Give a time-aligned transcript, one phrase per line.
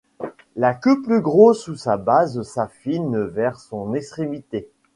[0.55, 4.67] La queue plus grosse à sa base s'affine vers son extrémité.